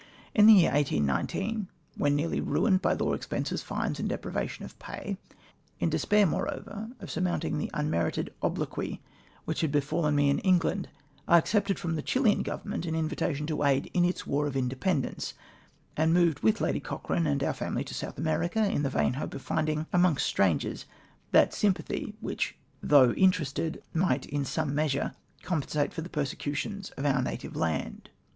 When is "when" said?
1.99-2.15